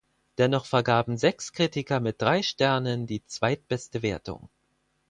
[0.39, 4.49] Dennoch vergaben sechs Kritiker mit drei Sternen die zweitbeste Wertung.